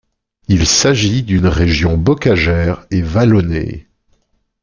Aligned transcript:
Il 0.47 0.65
s'agit 0.65 1.21
d'une 1.21 1.45
région 1.45 1.95
bocagère 1.95 2.87
et 2.89 3.03
vallonnée. 3.03 3.87